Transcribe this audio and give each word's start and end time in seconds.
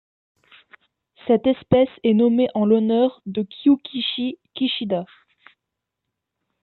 Cette 1.27 1.45
espèce 1.45 1.87
est 2.03 2.15
nommée 2.15 2.47
en 2.55 2.65
l'honneur 2.65 3.21
de 3.27 3.43
Kyukichi 3.43 4.39
Kishida. 4.55 5.05